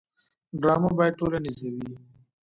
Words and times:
ډرامه 0.61 0.91
باید 0.97 1.17
ټولنیزه 1.19 1.69
وي 1.75 1.91